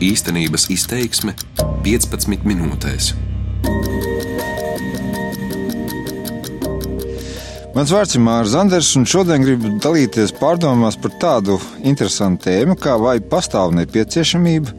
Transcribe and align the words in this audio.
Īstenības 0.00 0.70
izteiksme 0.72 1.34
15 1.84 2.46
minūtēs. 2.48 3.10
Mans 7.74 7.92
vārds 7.92 8.16
ir 8.16 8.22
Mārcis 8.24 8.54
Zanders, 8.54 8.94
un 8.96 9.04
šodien 9.04 9.44
gribu 9.44 9.74
dalīties 9.84 10.32
pārdomās 10.40 10.96
par 11.02 11.12
tādu 11.20 11.58
interesantu 11.84 12.48
tēmu, 12.48 12.78
kā 12.80 12.96
vai 12.96 13.18
pastāv 13.20 13.76
nepieciešamība 13.76 14.72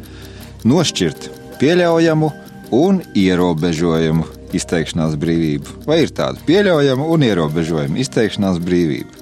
nošķirt 0.65 1.29
pieļaujamu 1.61 2.33
un 2.81 3.03
ierobežojumu 3.13 4.25
izteikšanās 4.57 5.21
brīvību. 5.21 5.83
Vai 5.85 6.01
ir 6.07 6.17
tāda 6.17 6.41
pieļaujama 6.49 7.13
un 7.13 7.29
ierobežojama 7.29 8.01
izteikšanās 8.01 8.57
brīvība? 8.65 9.21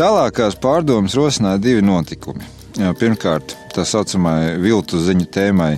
Tālākās 0.00 0.56
pārdomas 0.56 1.20
rosināja 1.20 1.60
divi 1.68 1.84
notikumi. 1.84 2.54
Pirmkārt, 2.78 3.58
tā 3.78 3.84
saucamā 3.86 4.58
viltu 4.58 4.98
ziņu 4.98 5.28
tēmai 5.30 5.74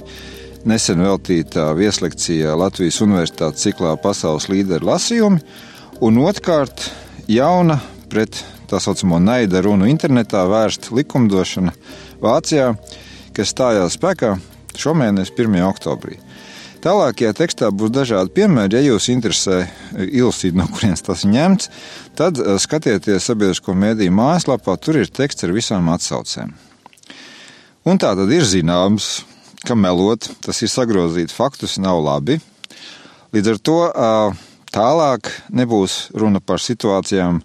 nesen 0.69 1.03
veltītā 1.05 1.67
vieslekcijā 1.77 2.55
Latvijas 2.57 3.01
Universitātes 3.05 3.67
ciklā 3.67 3.93
Pasaules 4.01 4.49
līderu 4.49 4.89
lasījumi, 4.89 5.41
un 6.01 6.21
otrkārt, 6.25 6.87
jauna 7.29 7.77
pret 8.13 8.41
tā 8.71 8.81
saucamo 8.81 9.19
naida 9.21 9.61
runu 9.67 9.89
internetā 9.91 10.47
vērsta 10.49 10.95
likumdošana 10.97 11.75
Vācijā, 12.23 12.71
kas 13.37 13.53
stājās 13.53 13.99
spēkā 13.99 14.33
šomēnes 14.81 15.35
1. 15.37 15.61
oktobrī. 15.69 16.17
Tālākajā 16.81 17.35
tekstā 17.37 17.69
būs 17.69 17.93
dažādi 17.93 18.33
piemēri. 18.39 18.79
Ja 18.79 18.95
jūs 18.95 19.11
interesē 19.13 19.67
ilustīt, 20.01 20.57
no 20.57 20.65
kurienes 20.73 21.05
tas 21.05 21.27
ir 21.27 21.35
ņemts, 21.35 21.69
tad 22.17 22.41
eh, 22.41 22.57
skatieties 22.57 23.29
sabiedrisko 23.29 23.77
mēdīju 23.77 24.17
mājaslapā, 24.17 24.81
tur 24.81 25.03
ir 25.03 25.13
teksts 25.13 25.45
ar 25.45 25.53
visām 25.53 25.93
atsaucēm. 25.93 26.57
Un 27.89 27.97
tā 27.97 28.11
tad 28.13 28.29
ir 28.29 28.45
zināms, 28.45 29.23
ka 29.65 29.73
melot, 29.73 30.27
tas 30.45 30.59
ir 30.61 30.69
sagrozīt 30.69 31.33
faktus, 31.33 31.79
nav 31.81 32.03
labi. 32.05 32.37
Līdz 33.33 33.53
ar 33.55 33.61
to 33.65 33.77
tālāk 34.75 35.31
nebūs 35.49 36.11
runa 36.13 36.43
par 36.45 36.61
situācijām, 36.61 37.41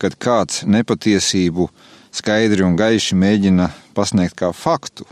kad 0.00 0.14
kāds 0.14 0.62
nepatiesību 0.62 1.66
skaidri 2.14 2.62
un 2.66 2.76
gaiši 2.78 3.18
mēģina 3.18 3.66
pasniegt 3.96 4.38
kā 4.38 4.52
faktu. 4.54 5.08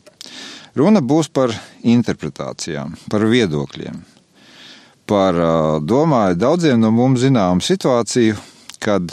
Runa 0.79 1.03
būs 1.03 1.27
par 1.35 1.51
interpretācijām, 1.83 2.95
par 3.11 3.27
viedokļiem, 3.27 3.99
par, 5.11 5.43
domāju, 5.83 6.39
daudziem 6.39 6.79
no 6.79 6.93
mums 6.95 7.25
zināmu 7.25 7.65
situāciju, 7.67 8.39
kad 8.79 9.11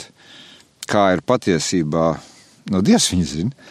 kā 0.86 1.08
ir 1.16 1.26
patiesībā, 1.26 2.12
no 2.70 2.82
Dievs 2.86 3.10
viņa 3.10 3.26
zina, 3.32 3.66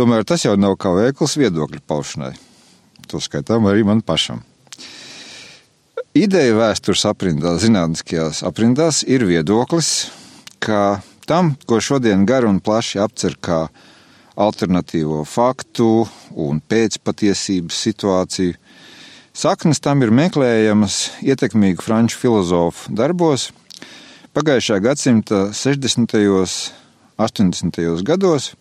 tomēr 0.00 0.24
tas 0.24 0.46
jau 0.46 0.54
nav 0.56 0.78
kā 0.80 0.94
veikls 0.96 1.36
viedokļu 1.36 1.82
paušanai. 1.84 2.32
To 3.12 3.20
skaitām 3.20 3.68
arī 3.68 3.84
man 3.84 4.00
pašam. 4.00 4.40
Ideja 6.16 6.56
vēstures 6.56 7.04
aprindās, 7.06 7.60
zinātniskajās 7.62 8.40
aprindās 8.48 9.02
ir 9.04 9.26
viedoklis, 9.28 10.08
ka 10.58 11.02
tam, 11.28 11.52
ko 11.68 11.78
šodien 11.84 12.24
gar 12.26 12.48
un 12.48 12.62
plaši 12.64 13.02
apcer 13.04 13.36
kā 13.38 13.66
alternatīvo 14.40 15.20
faktu 15.28 16.08
un 16.32 16.62
pēcpatiesības 16.64 17.84
situāciju. 17.84 18.56
Saknes 19.36 19.78
tam 19.84 20.02
ir 20.02 20.10
meklējamas 20.16 20.96
ietekmīgu 21.22 21.84
franču 21.84 22.18
filozofu 22.18 22.96
darbos 22.96 23.50
pagājušā 24.34 24.80
gadsimta 24.82 25.50
60. 25.54 26.16
un 26.32 26.48
80. 27.20 28.02
gados, 28.06 28.54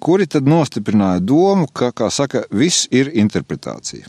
kuri 0.00 0.26
tad 0.26 0.48
nostiprināja 0.48 1.22
domu, 1.24 1.66
ka, 1.72 1.90
kā 1.96 2.10
saka, 2.12 2.44
viss 2.50 2.88
ir 2.94 3.10
interpretācija. 3.14 4.06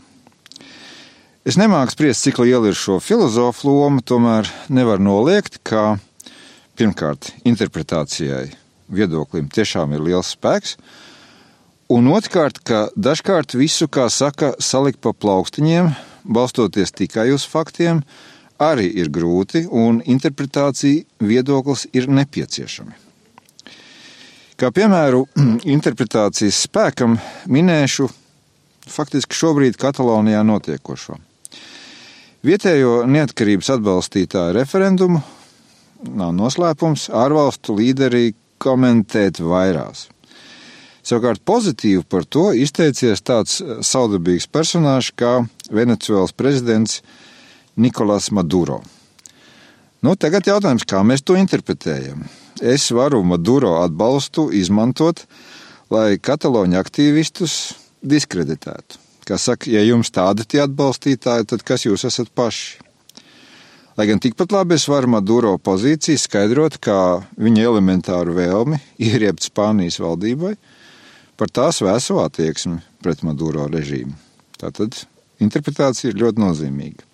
Es 1.48 1.56
nemāku 1.56 1.94
spriest, 1.94 2.26
cik 2.26 2.42
liela 2.42 2.68
ir 2.68 2.76
šo 2.76 2.98
filozofu 3.00 3.70
loma, 3.70 4.02
tomēr 4.04 4.48
nevar 4.68 5.00
noliegt, 5.00 5.62
ka 5.64 5.96
pirmkārt 6.76 7.30
interpretācijai 7.48 8.50
viedoklim 8.92 9.48
tiešām 9.52 9.94
ir 9.96 10.04
liels 10.04 10.34
spēks. 10.36 10.76
Un 11.88 12.10
otrkārt, 12.12 12.60
ka 12.68 12.88
dažkārt 13.00 13.56
visu, 13.56 13.88
kā 13.88 14.10
saka, 14.12 14.52
salikt 14.60 15.00
pa 15.00 15.14
plaukstiņiem, 15.16 15.94
balstoties 16.28 16.92
tikai 16.92 17.30
uz 17.32 17.48
faktiem, 17.48 18.02
arī 18.60 18.90
ir 19.00 19.08
grūti, 19.08 19.64
un 19.70 20.02
interpretācija 20.04 21.24
viedoklis 21.24 21.88
ir 21.96 22.10
nepieciešami. 22.12 23.07
Kā 24.58 24.72
piemēru 24.74 25.22
interpretācijas 25.76 26.64
spēkam 26.66 27.14
minēšu 27.46 28.08
faktiski 28.90 29.36
šobrīd 29.38 29.76
Katalonijā 29.78 30.40
notiekošo. 30.42 31.14
Vietējo 32.42 33.04
neatkarības 33.06 33.70
atbalstītāju 33.76 34.56
referendumu 34.56 35.20
nav 36.18 36.32
noslēpums, 36.34 37.06
ārvalstu 37.14 37.76
līderī 37.78 38.32
komentēt 38.62 39.38
vairās. 39.42 40.08
Savukārt 41.06 41.44
pozitīvi 41.46 42.02
par 42.10 42.26
to 42.26 42.48
izteicies 42.50 43.22
tāds 43.22 43.60
saudabīgs 43.62 44.50
personāžs 44.50 45.12
kā 45.14 45.36
Venecijas 45.70 46.34
prezidents 46.34 46.98
Nikolas 47.78 48.32
Maduro. 48.34 48.82
Nu, 50.02 50.18
tagad 50.18 50.50
jautājums, 50.50 50.86
kā 50.86 51.06
mēs 51.06 51.22
to 51.22 51.38
interpretējam? 51.38 52.26
Es 52.60 52.90
varu 52.90 53.22
Maduro 53.22 53.76
atbalstu 53.84 54.48
izmantot, 54.54 55.22
lai 55.94 56.18
kataloņu 56.18 56.78
aktīvistus 56.80 57.54
diskreditētu. 58.02 58.98
Kā 59.28 59.36
saka, 59.38 59.68
ja 59.70 59.82
jums 59.84 60.10
tādi 60.10 60.46
tie 60.48 60.62
atbalstītāji, 60.64 61.46
tad 61.52 61.62
kas 61.62 61.84
jūs 61.84 62.06
esat 62.08 62.30
paši? 62.34 62.80
Lai 63.98 64.06
gan 64.06 64.20
tikpat 64.22 64.52
labi 64.54 64.76
es 64.78 64.86
varu 64.88 65.10
Maduro 65.10 65.56
pozīciju 65.58 66.18
skaidrot 66.22 66.78
kā 66.82 67.18
viņa 67.38 67.64
elementāru 67.66 68.36
vēlmi 68.36 68.78
ieriept 69.10 69.46
Spānijas 69.46 69.98
valdībai 70.02 70.54
par 71.38 71.50
tās 71.54 71.82
vēso 71.82 72.18
attieksmi 72.22 72.80
pret 73.02 73.22
Maduro 73.26 73.66
režīmu. 73.70 74.14
Tātad 74.58 74.96
interpretācija 75.42 76.10
ir 76.10 76.22
ļoti 76.22 76.42
nozīmīga. 76.42 77.07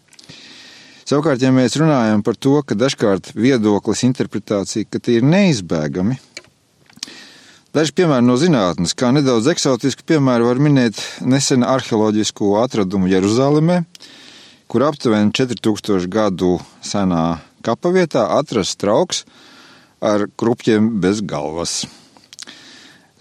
Savukārt, 1.04 1.42
ja 1.44 1.50
mēs 1.52 1.74
runājam 1.76 2.22
par 2.24 2.36
to, 2.40 2.54
ka 2.64 2.72
dažkārt 2.80 3.34
viedoklis 3.36 4.06
interpretācija, 4.06 4.88
ka 4.88 4.96
tie 5.04 5.18
ir 5.18 5.26
neizbēgami, 5.28 6.16
daži 7.76 7.92
piemēri 8.00 8.24
no 8.24 8.38
zinātnes, 8.40 8.94
kā 8.96 9.10
nedaudz 9.12 9.50
eksotisku 9.52 10.06
piemēru 10.08 10.48
var 10.48 10.62
minēt 10.64 11.02
nesenu 11.20 11.68
arheoloģisko 11.68 12.54
atradumu 12.62 13.10
Jeruzalemē, 13.12 13.82
kur 14.64 14.86
aptuveni 14.86 15.34
4000 15.36 16.08
gadu 16.08 16.54
senā 16.80 17.42
kapavietā 17.60 18.24
atrasts 18.38 18.80
trauks 18.80 19.26
ar 20.00 20.24
krupjiem 20.40 20.88
bez 21.04 21.20
galvas. 21.20 21.82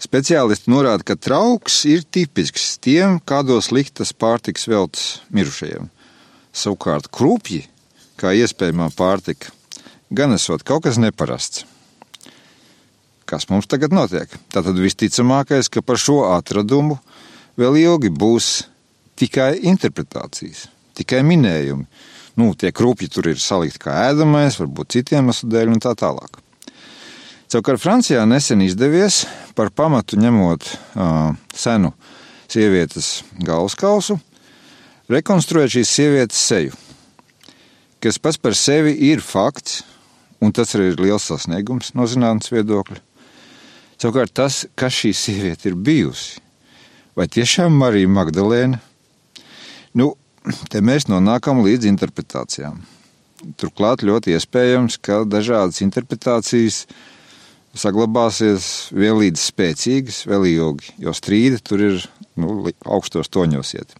Speciālisti 0.00 0.72
norāda, 0.72 1.04
ka 1.04 1.18
trauks 1.20 1.82
ir 1.88 2.08
tipisks 2.08 2.78
tiem, 2.80 3.20
kādos 3.20 3.68
liktas 3.76 4.16
pārtiks 4.16 4.64
veltes 4.72 5.04
mirušajiem. 5.36 5.92
Savukārt 6.54 7.12
krupji, 7.12 7.66
kā 8.20 8.34
iespējamā 8.36 8.90
pārtika, 8.96 9.52
gan 10.10 10.34
esot 10.36 10.62
kaut 10.66 10.84
kas 10.86 11.00
neparasts. 11.00 11.64
Kas 13.24 13.48
mums 13.48 13.66
tagad 13.66 13.94
notiek? 13.96 14.28
Tātad 14.52 14.76
visticamākais, 14.76 15.70
ka 15.72 15.80
par 15.82 15.98
šo 15.98 16.20
atradumu 16.34 16.98
vēl 17.56 17.80
ilgi 17.80 18.12
būs 18.12 18.52
tikai 19.16 19.54
interpretācijas 19.64 20.68
tikai 20.94 21.22
minējumi. 21.26 21.86
Nu, 22.38 22.50
tie 22.58 22.72
krupji 22.74 23.10
tur 23.12 23.28
ir 23.30 23.38
salikti 23.42 23.84
kā 23.84 23.94
ēdamais, 24.08 24.58
varbūt 24.58 24.96
citiem 24.96 25.22
iemeslu 25.22 25.50
dēļ 25.52 25.74
un 25.74 25.82
tā 25.82 25.94
tālāk. 25.98 26.40
Savukārt 27.50 27.82
Francijā 27.82 28.24
nesen 28.26 28.64
izdevies 28.64 29.22
par 29.54 29.70
pamatu 29.70 30.18
ņemot 30.18 30.66
uh, 30.66 31.36
senu 31.54 31.92
sievietes 32.50 33.20
galvaskausu, 33.38 34.16
rekonstruēt 35.10 35.76
šīs 35.76 35.92
sievietes 35.94 36.40
seju, 36.48 36.74
kas 38.04 38.20
pats 38.20 38.36
par 38.36 38.52
sevi 38.52 38.92
ir 39.08 39.22
fakts, 39.24 39.80
un 40.44 40.52
tas 40.52 40.74
arī 40.76 40.90
ir 40.92 41.00
liels 41.00 41.24
sasniegums 41.30 41.94
no 41.96 42.04
zinātnes 42.10 42.52
viedokļa. 42.52 43.00
Savukārt 43.96 44.34
tas, 44.36 44.64
kas 44.76 44.92
šī 44.92 45.14
sieviete 45.16 45.70
ir 45.70 45.78
bijusi, 45.80 46.42
vai 47.16 47.24
tiešām 47.30 47.72
Marija 47.80 48.10
Magdalēna, 48.12 48.80
nu, 49.96 50.10
te 50.68 50.82
mēs 50.84 51.08
nonākam 51.08 51.62
līdz 51.64 51.88
interpretācijām. 51.88 52.82
Turklāt 53.60 54.04
ļoti 54.04 54.34
iespējams, 54.36 54.98
ka 55.00 55.22
dažādas 55.28 55.80
interpretācijas 55.84 56.84
saglabāsies 57.78 58.90
vienlīdz 58.92 59.48
spēcīgas, 59.48 60.24
vēl 60.28 60.48
ilgi, 60.52 60.92
jo 61.00 61.16
strīdi 61.16 61.64
tur 61.64 61.88
ir 61.88 62.04
nu, 62.36 62.60
augstos 62.84 63.32
toņos 63.32 63.76
iet. 63.78 63.96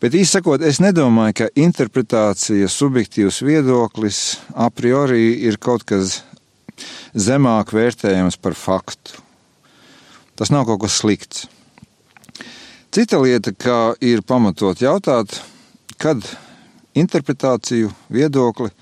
Bet 0.00 0.14
īsakot, 0.16 0.62
es 0.64 0.78
nedomāju, 0.80 1.34
ka 1.42 1.46
interpretācija, 1.60 2.70
subjektīvs 2.72 3.42
viedoklis 3.44 4.38
a 4.56 4.70
priori 4.72 5.34
ir 5.44 5.58
kaut 5.60 5.84
kas 5.84 6.22
zemāk 7.12 7.74
vērtējams 7.76 8.40
par 8.40 8.56
faktu. 8.56 9.20
Tas 10.40 10.48
nav 10.48 10.64
kaut 10.64 10.80
kas 10.86 10.96
slikts. 11.02 11.44
Cita 12.90 13.20
lieta, 13.20 13.52
kā 13.52 13.92
ir 14.00 14.24
pamatot 14.24 14.80
jautāt, 14.80 15.36
kad 16.00 16.24
interpretāciju, 16.96 17.92
viedokli, 18.08 18.72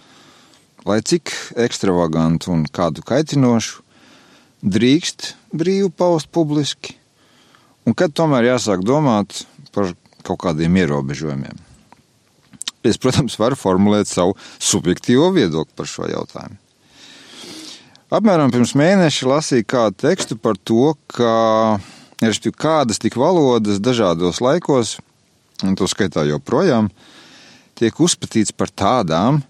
lai 0.86 1.02
cik 1.02 1.34
ekstravagantu 1.58 2.54
un 2.54 2.62
kādu 2.70 3.02
kaitinošu, 3.02 3.82
drīkst 4.62 5.32
brīvi 5.50 5.90
paust 5.90 6.30
publiski, 6.30 6.94
un 7.82 7.98
kad 7.98 8.14
tomēr 8.14 8.52
jāsāk 8.52 8.86
domāt 8.86 9.42
par 9.74 9.96
kaut 10.28 10.42
kādiem 10.44 10.76
ierobežojumiem. 10.82 11.58
Es, 12.86 12.98
protams, 13.00 13.36
varu 13.40 13.58
formulēt 13.58 14.08
savu 14.08 14.36
subjektīvo 14.62 15.32
viedokli 15.34 15.74
par 15.76 15.88
šo 15.90 16.06
jautājumu. 16.08 16.58
Apmēram 18.08 18.48
pirms 18.48 18.72
mēneša 18.78 19.26
lasīju 19.28 19.66
kādu 19.68 19.98
tekstu 20.00 20.38
par 20.40 20.56
to, 20.56 20.94
ka 21.12 21.32
respektīvi, 22.22 22.56
kādas 22.56 23.02
tik 23.02 23.18
valodas 23.20 23.82
dažādos 23.84 24.40
laikos, 24.40 24.96
un 25.66 25.76
to 25.76 25.88
skaitā 25.90 26.24
joprojām, 26.28 26.88
tiek 27.76 28.00
uzskatīts 28.00 28.54
par 28.56 28.72
tādām, 28.72 29.42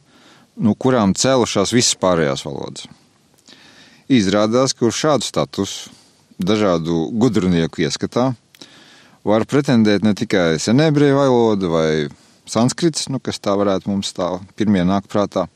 no 0.58 0.74
kurām 0.74 1.14
cēlušās 1.14 1.72
visas 1.76 1.94
pārējās 2.02 2.42
valodas. 2.48 2.88
Izrādās, 4.08 4.74
ka 4.74 4.88
uz 4.88 4.98
šādu 4.98 5.28
statusu 5.28 5.92
dažādu 6.38 7.08
gudrnieku 7.12 7.84
ieskatā 7.84 8.32
var 9.28 9.44
pretendēt 9.48 10.04
ne 10.06 10.14
tikai 10.16 10.56
senēbrieju 10.62 11.18
valoda 11.18 11.70
vai 11.70 11.90
sanskrits, 12.48 13.08
nu, 13.12 13.20
kas 13.20 13.40
tā 13.44 13.54
varētu 13.58 13.90
mums 13.90 14.14
tā 14.16 14.30
pirmie 14.56 14.84
nāk 14.88 15.08
prātā, 15.10 15.46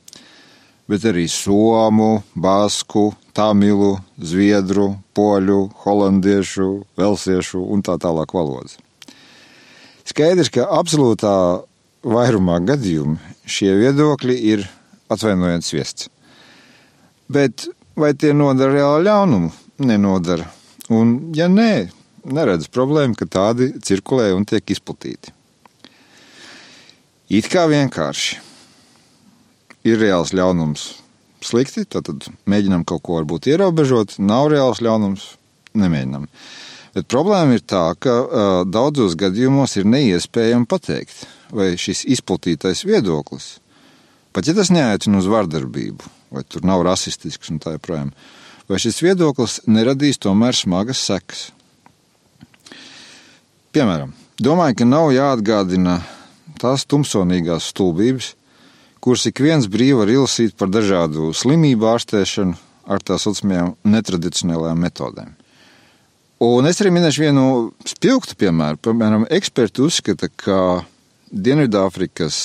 bet 0.91 1.07
arī 1.09 1.25
somu, 1.31 2.23
basku, 2.37 3.11
tamilu, 3.37 3.95
zviedru, 4.21 4.91
poļu, 5.17 5.61
holandiešu, 5.87 6.69
velsiešu 7.01 7.63
un 7.73 7.85
tā 7.85 7.97
tālāk 8.03 8.35
valodas. 8.37 8.77
Skaidrs, 10.09 10.51
ka 10.53 10.67
absolūtā 10.81 11.35
vairumā 12.03 12.59
gadījumu 12.67 13.17
šie 13.47 13.73
viedokļi 13.79 14.37
ir 14.53 14.67
atvainojiet 15.13 15.65
sviests. 15.65 16.11
Bet 17.33 17.69
vai 17.97 18.13
tie 18.19 18.35
nodara 18.37 18.75
reāli 18.75 19.07
ļaunumu? 19.09 19.53
Nenodara. 19.83 20.49
Un, 20.93 21.33
ja 21.37 21.49
nē, 21.49 21.87
neredz 22.25 22.69
problēmu, 22.73 23.17
ka 23.19 23.27
tādi 23.27 23.73
cirkulē 23.83 24.33
un 24.37 24.47
tiek 24.49 24.65
izplatīti. 24.75 25.35
It 27.33 27.49
kā 27.49 27.65
vienkārši 27.71 28.41
ir 29.89 30.03
reāls 30.03 30.35
ļaunums 30.37 30.89
slikti, 31.43 31.85
tad 31.89 32.11
mēģinām 32.51 32.85
kaut 32.87 33.03
ko 33.07 33.17
varbūt 33.21 33.49
ierobežot, 33.51 34.19
nav 34.23 34.51
reāls 34.53 34.83
ļaunums, 34.85 35.33
nemēģinām. 35.79 36.29
Bet 36.93 37.09
problēma 37.09 37.57
ir 37.57 37.65
tā, 37.65 37.87
ka 37.97 38.15
uh, 38.21 38.51
daudzos 38.69 39.17
gadījumos 39.19 39.79
ir 39.81 39.89
neiespējami 39.89 40.69
pateikt, 40.69 41.25
vai 41.53 41.73
šis 41.81 42.05
izplatītais 42.19 42.85
viedoklis, 42.85 43.57
pat 44.37 44.49
ja 44.49 44.55
tas 44.57 44.71
neaicina 44.73 45.23
uz 45.23 45.29
vardarbību, 45.33 46.13
vai 46.37 46.45
tur 46.45 46.69
nav 46.69 46.85
rasistisks 46.85 47.53
un 47.53 47.63
tā 47.65 47.79
joprojām, 47.79 48.13
vai 48.69 48.81
šis 48.83 49.01
viedoklis 49.05 49.63
neradīs 49.69 50.21
tomēr 50.21 50.57
smagas 50.57 51.01
sekas. 51.09 51.49
Piemēram, 53.73 54.11
domāju, 54.37 54.83
ka 54.83 54.85
nav 54.85 55.11
jāatgādina 55.15 56.03
tās 56.61 56.83
tumsonīgās 56.85 57.71
stulbības, 57.73 58.35
kuras 59.01 59.25
ik 59.31 59.41
viens 59.41 59.65
brīvi 59.65 59.97
var 59.97 60.11
izlasīt 60.13 60.53
par 60.61 60.69
dažādu 60.69 61.31
slimību 61.33 61.89
ārstēšanu 61.95 62.59
ar 62.93 63.01
tā 63.01 63.17
saucamajām 63.17 63.73
netradicionālajām 63.89 64.83
metodēm. 64.85 65.31
Un 66.45 66.69
es 66.69 66.83
arī 66.83 66.93
minēšu 66.93 67.23
vienu 67.23 67.45
spilgtu 67.87 68.37
piemēru. 68.43 68.81
Piemēram, 68.83 69.25
eksperti 69.31 69.85
uzskata, 69.87 70.29
ka 70.29 70.59
Dienvidāfrikas 71.33 72.37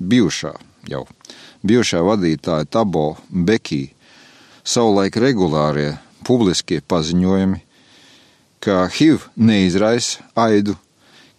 bijušā 0.00 0.54
jau 0.88 1.02
bijušā 1.68 2.00
vadītāja 2.06 2.70
Tabo 2.70 3.18
Bekī 3.28 3.90
savulaik 4.64 5.18
regulārie 5.20 5.90
publiskie 6.24 6.80
paziņojumi, 6.80 7.60
ka 8.62 8.86
HIV 8.94 9.28
neizraisa 9.36 10.22
aidu 10.38 10.78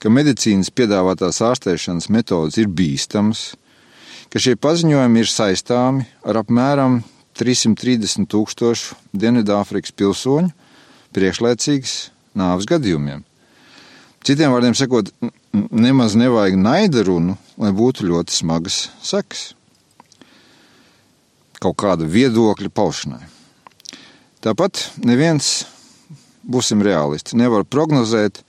ka 0.03 0.11
medicīnas 0.11 0.67
piedāvātās 0.75 1.39
ārstēšanas 1.47 2.09
metodas 2.11 2.57
ir 2.59 2.67
bīstamas, 2.67 3.53
ka 4.27 4.41
šie 4.43 4.57
paziņojumi 4.59 5.21
ir 5.23 5.29
saistāmi 5.31 6.03
ar 6.27 6.41
apmēram 6.41 6.99
330 7.39 8.27
tūkstošu 8.33 8.97
Dienvidāfrikas 9.15 9.95
pilsoņu 9.95 10.51
priekšlaicīgas 11.15 11.95
nāves 12.35 12.67
gadījumiem. 12.67 13.23
Citiem 14.27 14.51
vārdiem 14.51 14.75
sakot, 14.75 15.07
nemaz 15.71 16.17
nevajag 16.19 16.59
naida 16.59 17.03
runu, 17.07 17.37
lai 17.59 17.71
būtu 17.75 18.07
ļoti 18.09 18.35
smagas 18.35 18.89
sekas 19.03 19.53
kaut 21.63 21.77
kāda 21.79 22.03
viedokļa 22.03 22.67
paušanai. 22.75 23.21
Tāpat 24.43 24.89
neviens, 25.07 25.61
būsim 26.43 26.83
realisti, 26.83 27.37
nevar 27.39 27.65
prognozēt, 27.65 28.43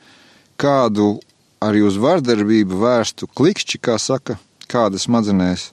kādu 0.60 1.18
arī 1.64 1.84
uz 1.86 1.96
vardarbību 2.00 2.78
vērstu 2.82 3.28
klikšķi, 3.30 3.80
kā 3.82 3.98
saka, 4.02 4.38
kāda 4.70 5.00
smadzenēs, 5.00 5.70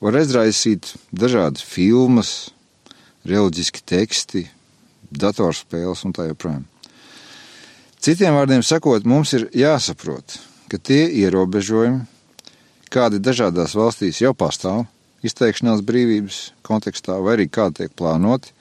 var 0.00 0.18
izraisīt 0.20 0.94
dažādas 1.10 1.64
filmas, 1.66 2.50
reliģiski 3.28 3.82
teksti, 3.84 4.44
datorspēles 5.10 6.04
un 6.06 6.14
tā 6.16 6.28
joprojām. 6.30 6.66
Citiem 7.98 8.36
vārdiem 8.36 8.62
sakot, 8.62 9.02
mums 9.08 9.34
ir 9.34 9.48
jāsaprot, 9.58 10.38
ka 10.70 10.78
tie 10.78 11.08
ierobežojumi, 11.24 12.04
kādi 12.92 13.18
dažādās 13.20 13.74
valstīs 13.76 14.22
jau 14.22 14.30
pastāv, 14.38 14.86
izteikšanās 15.26 15.82
brīvības 15.84 16.38
kontekstā, 16.66 17.18
vai 17.24 17.34
arī 17.34 17.48
kādi 17.50 17.82
tiek 17.82 17.96
plānoti, 17.98 18.54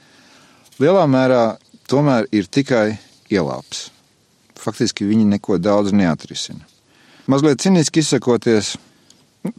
lielā 0.82 1.06
mērā 1.10 1.44
tomēr 1.88 2.28
ir 2.36 2.50
tikai 2.52 2.98
ielāps 3.32 3.88
faktiski 4.68 5.08
viņi 5.08 5.28
neko 5.36 5.58
daudz 5.62 5.94
neatrisina. 5.96 6.66
Mazliet 7.28 7.62
ciniski 7.64 8.02
izsakoties, 8.04 8.76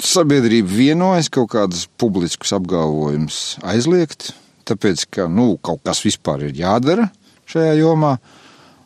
sabiedrība 0.03 0.71
vienojas 0.73 1.31
kaut 1.33 1.53
kādus 1.55 1.87
publiskus 2.01 2.55
apgalvojumus 2.57 3.59
aizliegt, 3.67 4.33
tāpēc 4.69 5.07
ka 5.13 5.29
nu, 5.33 5.55
kaut 5.65 5.85
kas 5.87 6.03
vispār 6.05 6.49
ir 6.49 6.57
jādara 6.57 7.09
šajā 7.49 7.77
jomā. 7.81 8.17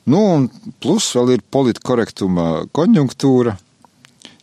Nu, 0.07 0.49
plus 0.83 1.07
vēl 1.15 1.37
ir 1.37 1.47
politkorektuma 1.55 2.67
konjunktūra, 2.75 3.55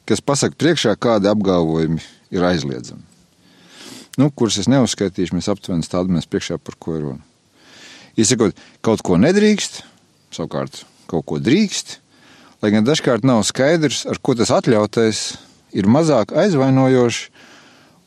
kas 0.07 0.23
pasaka 0.23 0.55
priekšā, 0.59 0.95
kādi 0.95 1.27
apgalvojumi 1.31 1.99
ir 2.35 2.47
aizliedzami. 2.47 3.03
Nu, 4.19 4.31
kurus 4.35 4.59
es 4.59 4.71
neuzskaitīšu, 4.71 5.35
mēs 5.35 5.51
aptuveni 5.51 5.85
stādāmies 5.87 6.27
priekšā, 6.27 6.59
par 6.63 6.79
ko 6.79 6.95
ir 6.95 7.03
runa. 7.07 7.28
Izsakot, 8.19 8.57
kaut 8.83 9.03
ko 9.05 9.17
nedrīkst, 9.21 9.81
savukārt 10.35 10.83
kaut 11.09 11.25
ko 11.29 11.39
drīkst, 11.41 11.97
lai 12.61 12.73
gan 12.73 12.87
dažkārt 12.87 13.25
nav 13.27 13.45
skaidrs, 13.47 14.03
ar 14.09 14.19
ko 14.21 14.35
tas 14.37 14.51
atļautais 14.53 15.21
ir 15.77 15.87
mazāk 15.89 16.33
aizvainojoši 16.35 17.29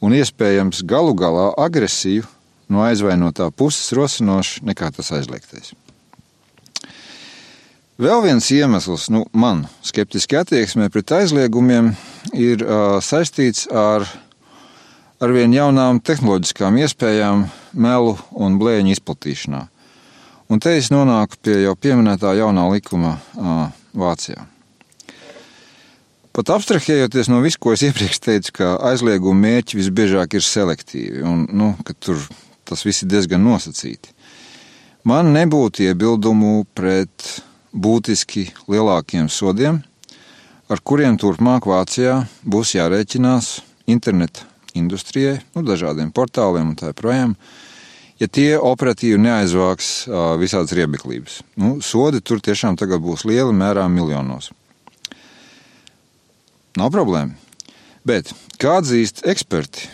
un 0.03 0.17
iespējams 0.19 0.83
galu 0.89 1.15
galā 1.19 1.51
agresīvu 1.65 2.29
no 2.73 2.83
aizvainotā 2.87 3.51
puses 3.55 3.93
rosinoši 3.97 4.65
nekā 4.67 4.91
tas 4.97 5.13
aizliegtais. 5.15 5.73
Vēl 8.03 8.23
viens 8.25 8.49
iemesls 8.51 9.11
nu, 9.13 9.27
man 9.37 9.67
skeptiski 9.85 10.39
attieksmē 10.41 10.89
pret 10.91 11.13
aizliegumiem 11.21 11.93
ir 12.35 12.65
uh, 12.65 12.97
saistīts 13.05 13.69
ar 13.69 14.09
arvien 15.23 15.53
jaunām 15.55 16.01
tehnoloģiskām 16.03 16.81
iespējām 16.83 17.45
melu 17.79 18.17
un 18.33 18.57
blēņu 18.59 18.97
izplatīšanā. 18.97 19.61
Un 20.53 20.61
te 20.61 20.75
es 20.77 20.91
nonāku 20.93 21.39
pie 21.41 21.55
jau 21.63 21.73
pieminētā 21.81 22.35
jaunā 22.37 22.67
likuma 22.75 23.15
Vācijā. 23.97 24.43
Pat 26.37 26.51
abstrahējoties 26.53 27.31
no 27.33 27.39
visu, 27.45 27.61
ko 27.61 27.73
es 27.73 27.85
iepriekš 27.87 28.19
teicu, 28.21 28.53
ka 28.59 28.69
aizlieguma 28.91 29.47
mērķi 29.47 29.79
visbiežāk 29.81 30.37
ir 30.37 30.45
selektīvi 30.45 31.25
un 31.29 31.47
nu, 31.57 31.71
tur 32.05 32.21
tas 32.69 32.85
viss 32.85 33.05
ir 33.05 33.11
diezgan 33.13 33.41
nosacīti. 33.45 34.13
Man 35.09 35.33
nebūtu 35.33 35.87
iebildumu 35.87 36.67
pret 36.77 37.33
būtiski 37.73 38.51
lielākiem 38.69 39.33
sodiem, 39.33 39.81
ar 40.69 40.85
kuriem 40.85 41.17
turpmāk 41.21 41.69
Vācijā 41.69 42.23
būs 42.45 42.77
jārēķinās 42.77 43.55
interneta 43.93 44.45
industrijai, 44.77 45.41
nu, 45.57 45.65
dažādiem 45.65 46.13
portāliem 46.13 46.73
un 46.73 46.81
tā 46.81 46.93
joprojām. 46.93 47.37
Uh, 47.37 47.72
ja 48.21 48.29
tie 48.29 48.51
operatīvi 48.59 49.21
neaizvāks 49.23 49.93
visādas 50.41 50.75
riebeklības. 50.77 51.41
Nu, 51.61 51.79
sodi 51.85 52.21
tur 52.21 52.43
tiešām 52.45 52.77
tagad 52.81 53.03
būs 53.05 53.25
lieli, 53.29 53.55
mērā 53.57 53.89
miljonos. 53.93 54.51
Nav 56.77 56.93
problēma. 56.93 57.37
Bet 58.09 58.33
kā 58.59 58.79
atzīst 58.81 59.23
eksperti, 59.29 59.87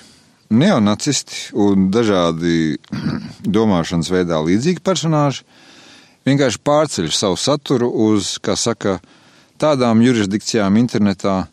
neonacisti 0.54 1.52
un 1.58 1.88
dažādi 1.92 2.78
domāšanas 3.58 4.10
veidā 4.12 4.40
līdzīgi 4.44 4.84
personāži 4.84 5.44
vienkārši 6.28 6.60
pārceļ 6.64 7.10
savu 7.14 7.38
saturu 7.40 7.88
uz, 8.08 8.36
kā 8.44 8.56
saka, 8.56 8.98
tādām 9.60 10.02
jurisdikcijām 10.04 10.76
internetā, 10.80 11.48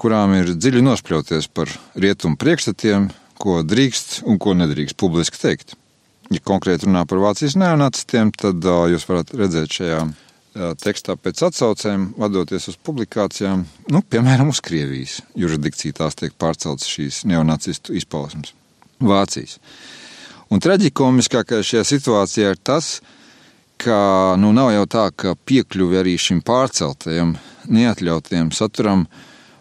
kurām 0.00 0.34
ir 0.38 0.54
dziļi 0.56 0.82
nospļauties 0.84 1.50
par 1.54 1.70
rietumu 1.94 2.38
priekšstatiem, 2.40 3.10
ko 3.38 3.60
drīkst 3.66 4.22
un 4.30 4.38
ko 4.42 4.54
nedrīkst 4.56 4.98
publiski 4.98 5.40
teikt. 5.40 5.74
Ja 6.32 6.40
konkrēti 6.40 6.88
runā 6.88 7.04
par 7.08 7.20
Vācijas 7.20 7.56
neonācistiem, 7.60 8.30
tad 8.32 8.64
uh, 8.64 8.86
jūs 8.92 9.04
varat 9.08 9.32
redzēt 9.36 9.74
šajā 9.76 9.98
uh, 10.04 10.70
tekstā 10.80 11.18
pēc 11.20 11.42
atsaucēm, 11.50 12.06
vadoties 12.20 12.70
uz 12.72 12.78
publikācijām, 12.86 13.66
nu, 13.92 14.00
piemēram, 14.08 14.52
uz 14.54 14.62
Krievijas 14.64 15.18
jurisdikciju 15.36 15.98
tās 16.00 16.16
tiek 16.16 16.32
pārceltas 16.40 16.88
šīs 16.88 17.24
neonacistu 17.28 17.96
izpausmes. 17.98 18.54
Vācijas. 19.04 19.58
Un 20.52 20.62
traģikomiskākais 20.64 21.66
šajā 21.66 21.84
situācijā 21.88 22.54
ir 22.54 22.60
tas, 22.62 22.98
ka 23.80 23.98
nu, 24.40 24.52
nav 24.56 24.70
jau 24.72 24.86
tā, 24.88 25.08
ka 25.16 25.34
piekļuvi 25.36 26.00
arī 26.00 26.14
šim 26.20 26.40
pārceltajam, 26.46 27.34
neatļautajam 27.68 28.52
saturam 28.54 29.04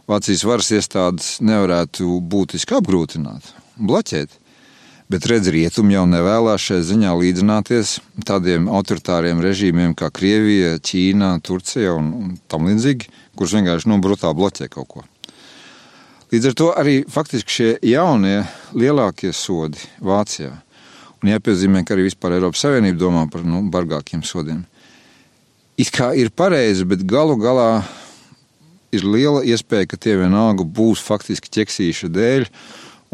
Vācijas 0.07 0.43
varas 0.43 0.69
iestādes 0.75 1.27
nevarētu 1.43 2.19
būtiski 2.27 2.75
apgrūtināt, 2.75 3.53
bloķēt. 3.79 4.39
Bet 5.11 5.25
redz, 5.27 5.49
rietumi 5.51 5.97
jau 5.97 6.05
nevēlas 6.07 6.63
šai 6.63 6.79
ziņā 6.87 7.11
līdzināties 7.19 7.97
tādiem 8.27 8.69
autoritāriem 8.71 9.41
režīmiem 9.43 9.95
kā 9.99 10.07
Krievija, 10.13 10.77
Ķīna, 10.79 11.35
Turcija 11.43 11.95
un, 11.97 12.11
un 12.15 12.35
tam 12.47 12.69
līdzīgi, 12.69 13.09
kurš 13.35 13.57
vienkārši 13.59 13.91
nu, 13.91 13.99
brutāli 14.03 14.39
bloķē 14.39 14.69
kaut 14.71 14.87
ko. 14.93 15.03
Līdz 16.33 16.49
ar 16.49 16.55
to 16.57 16.67
arī 16.79 16.93
faktiski 17.11 17.53
šie 17.53 17.71
jaunie 17.85 18.39
lielākie 18.73 19.33
sodi 19.35 19.81
Vācijā, 20.01 20.53
un 21.21 21.29
jāpiezīmē, 21.29 21.83
ka 21.85 21.93
arī 21.93 22.07
vispār 22.07 22.39
Eiropas 22.39 22.63
Savienība 22.63 23.03
domā 23.03 23.27
par 23.29 23.43
nu, 23.45 23.59
bargākiem 23.73 24.23
sodiem, 24.25 24.63
it 25.77 25.91
kā 25.93 26.13
ir 26.17 26.31
pareizi, 26.33 26.87
bet 26.89 27.03
galu 27.05 27.35
galā 27.41 27.83
ir 28.93 29.05
liela 29.05 29.43
iespēja, 29.45 29.91
ka 29.91 29.99
tie 29.99 30.15
vienalga 30.21 30.65
būs 30.65 31.03
faktiski 31.03 31.51
ķeksīša 31.59 32.09
dēļ 32.13 32.47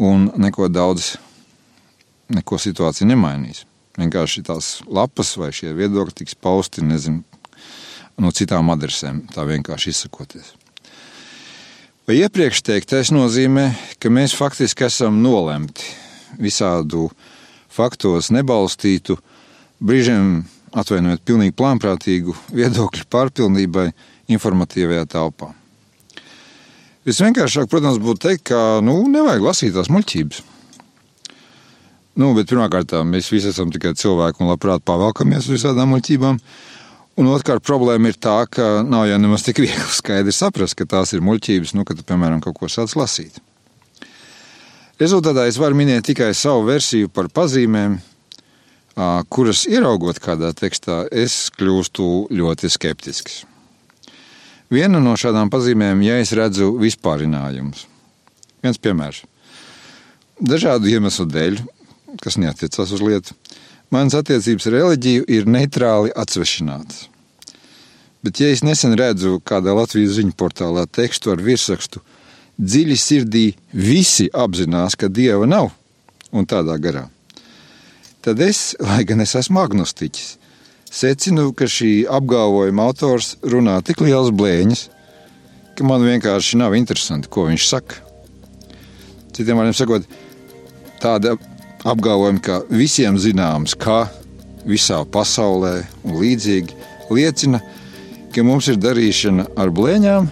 un 0.00 0.30
neko 0.40 0.70
daudz 0.72 1.18
neko 2.30 2.58
situācija 2.60 3.08
nemainīs. 3.10 3.64
Vienkārši 3.98 4.44
tās 4.46 4.78
lapas 4.86 5.34
vai 5.40 5.50
šie 5.54 5.74
viedokļi 5.76 6.22
tiks 6.22 6.38
pausti 6.38 6.84
nezinu, 6.86 7.24
no 8.20 8.30
citām 8.36 8.70
adresēm, 8.72 9.24
tā 9.34 9.44
vienkārši 9.48 9.92
izsakoties. 9.94 10.54
Vai 12.08 12.20
iepriekš 12.20 12.62
teiktais 12.66 13.12
nozīmē, 13.14 13.70
ka 14.02 14.10
mēs 14.12 14.34
faktiski 14.34 14.86
esam 14.88 15.20
nolemti 15.22 15.86
visādu 16.40 17.08
faktos 17.70 18.32
nebalstītu, 18.34 19.18
brīžiem 19.78 20.42
atvainojiet, 20.74 21.22
pilnīgi 21.26 21.56
plānprātīgu 21.58 22.34
viedokļu 22.54 23.06
pārpilnībai 23.10 23.90
informatīvajā 24.30 25.06
telpā. 25.10 25.50
Visvienkāršāk, 27.08 27.70
protams, 27.70 27.98
būtu 28.02 28.26
teikt, 28.26 28.44
ka 28.50 28.80
nu, 28.84 29.00
nevajag 29.10 29.46
lasīt 29.46 29.74
tās 29.74 29.88
muļķības. 29.90 30.42
Nu, 32.20 32.34
bet 32.36 32.50
pirmkārt, 32.50 32.92
mēs 33.08 33.30
visi 33.32 33.48
esam 33.48 33.70
tikai 33.72 33.94
cilvēki 33.96 34.42
un 34.42 34.50
labprāt 34.50 34.82
pavalkamies 34.84 35.46
uz 35.46 35.54
visādām 35.54 35.94
muļķībām. 35.94 36.40
Un 37.20 37.28
otrkārt, 37.32 37.64
problēma 37.64 38.10
ir 38.10 38.18
tā, 38.20 38.42
ka 38.50 38.82
nav 38.84 39.06
jau 39.08 39.16
nemaz 39.22 39.44
tik 39.46 39.62
viegli 39.62 39.94
skaidri 40.00 40.34
saprast, 40.34 40.76
ka 40.76 40.88
tās 40.90 41.14
ir 41.16 41.24
muļķības, 41.24 41.72
nu, 41.78 41.86
kad 41.88 42.02
piemēram, 42.04 42.42
kaut 42.44 42.58
ko 42.58 42.68
sāc 42.68 42.92
lasīt. 42.98 43.40
Rezultātā 45.00 45.46
es 45.48 45.56
varu 45.56 45.78
minēt 45.78 46.10
tikai 46.10 46.34
savu 46.36 46.66
versiju 46.68 47.08
par 47.08 47.30
pazīmēm, 47.32 47.96
kuras 49.32 49.64
ieraugot 49.70 50.20
kādā 50.20 50.52
tekstā, 50.56 51.06
es 51.08 51.46
kļūstu 51.56 52.28
ļoti 52.36 52.68
skeptisks. 52.68 53.42
Viena 54.70 55.00
no 55.00 55.16
šādām 55.16 55.48
pazīmēm, 55.50 56.04
ja 56.04 56.20
es 56.20 56.34
redzu 56.36 56.74
vispārinājumus, 56.78 57.86
viens 58.60 58.78
piemērs. 58.78 59.24
Dažādu 60.40 60.92
iemeslu 60.92 61.30
dēļ 61.32 61.62
kas 62.22 62.38
neatiecās 62.40 62.94
uz 62.96 63.02
lietu. 63.04 63.36
Manas 63.90 64.14
attiecības 64.18 64.68
ar 64.68 64.76
reliģiju 64.78 65.26
ir 65.30 65.48
neitrāli 65.50 66.12
atsvešinātas. 66.14 67.08
Bet, 68.20 68.36
ja 68.36 68.50
es 68.52 68.60
nesen 68.60 68.92
redzu 69.00 69.38
kādā 69.42 69.72
Latvijas 69.72 70.18
ziņu 70.18 70.34
portālā 70.36 70.84
tekstu 70.86 71.32
ar 71.32 71.40
virsrakstu, 71.40 72.02
dziļi 72.60 72.96
sirdī 73.00 73.46
visi 73.72 74.28
apzinās, 74.28 74.96
ka 75.00 75.08
dieva 75.08 75.48
nav, 75.48 75.70
un 76.30 76.44
tādā 76.46 76.76
garā, 76.82 77.06
tad 78.20 78.42
es, 78.44 78.74
lai 78.86 79.02
gan 79.08 79.24
es 79.24 79.34
esmu 79.40 79.62
agnostiķis, 79.64 80.34
secinu, 80.90 81.50
ka 81.56 81.70
šī 81.70 82.04
apgalvojuma 82.12 82.90
autors 82.90 83.36
runā 83.40 83.78
tik 83.86 84.04
liels 84.04 84.32
blēņas, 84.36 84.88
ka 85.78 85.86
man 85.88 86.04
vienkārši 86.04 86.60
nav 86.60 86.76
interesanti, 86.76 87.30
ko 87.32 87.46
viņš 87.48 87.68
saka. 87.72 88.02
Citiem 89.32 89.56
vārdiem 89.56 89.76
sakot, 89.78 90.04
tāda 91.00 91.38
apgalvojumi, 91.84 92.42
ka 92.44 92.60
visiem 92.70 93.18
zināms, 93.20 93.74
kā 93.78 94.04
visā 94.68 95.00
pasaulē 95.08 95.80
un 96.04 96.18
līdzīgi, 96.20 96.76
liecina, 97.10 97.60
ka 98.34 98.44
mums 98.46 98.68
ir 98.70 98.78
darīšana 98.80 99.48
ar 99.60 99.72
blēņām, 99.74 100.28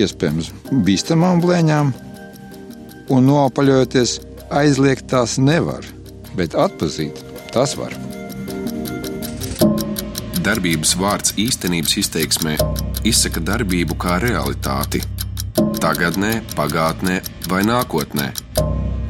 iespējams, 0.00 0.50
bīstamām 0.86 1.42
blēņām, 1.44 1.92
un 3.12 3.28
nopaļojoties, 3.28 4.18
aizliegt 4.52 5.08
tās 5.12 5.38
nevar, 5.40 5.86
bet 6.36 6.56
atpazīt 6.58 7.22
tas 7.54 7.76
var. 7.78 7.94
Darbības 10.42 10.96
vārds 10.98 11.36
īstenības 11.38 11.94
izteiksmē 12.02 12.56
izsaka 13.06 13.40
darbību 13.46 13.94
kā 14.00 14.18
realitāti. 14.22 15.02
Tagatnē, 15.82 16.40
pagātnē 16.56 17.20
vai 17.50 17.62
nākotnē, 17.66 18.28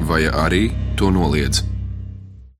vai 0.05 0.23
arī 0.29 0.67
to 0.95 1.11
noliedz. 1.11 1.72